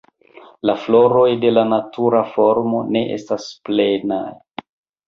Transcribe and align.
La 0.69 0.75
floroj 0.85 1.27
de 1.43 1.51
la 1.53 1.65
natura 1.75 2.25
formo 2.33 2.83
ne 2.97 3.07
estas 3.21 3.51
plenaj. 3.69 4.27